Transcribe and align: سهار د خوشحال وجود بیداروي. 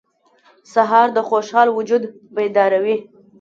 سهار 0.73 1.07
د 1.15 1.19
خوشحال 1.29 1.67
وجود 1.77 2.03
بیداروي. 2.35 2.97